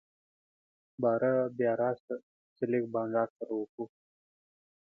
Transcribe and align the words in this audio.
باره 1.01 1.31
بيا 1.57 1.73
راسه 1.81 2.15
چي 2.55 2.63
لږ 2.71 2.83
بانډار 2.93 3.29
سره 3.37 3.51
وکو. 3.59 3.85